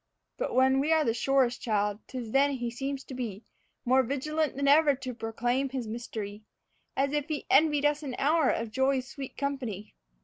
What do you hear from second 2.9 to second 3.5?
to be